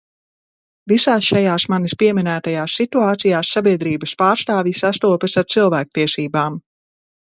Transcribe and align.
Visās 0.91 1.25
šajās 1.31 1.65
manis 1.73 1.93
pieminētajās 1.99 2.77
situācijās 2.79 3.53
sabiedrības 3.57 4.17
pārstāvji 4.23 4.75
sastopas 4.81 5.37
ar 5.43 5.49
cilvēktiesībām. 5.57 6.59